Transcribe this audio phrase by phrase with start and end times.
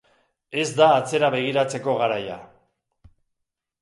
[0.61, 2.39] Ez da atzera begiratzeko garaia.